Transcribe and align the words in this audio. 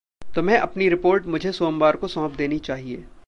तुम्हे 0.35 0.57
अपनी 0.57 0.89
रिपोर्ट 0.89 1.25
मुझे 1.25 1.51
सोमवार 1.51 1.95
को 1.95 2.07
सौंप 2.07 2.35
देनी 2.35 2.59
चाहिए। 2.59 3.03